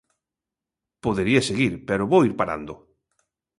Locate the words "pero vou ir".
1.87-2.33